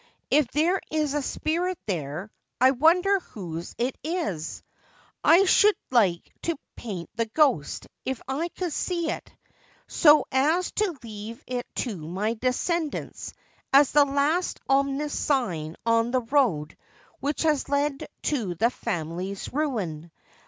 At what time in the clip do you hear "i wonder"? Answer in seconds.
2.59-3.19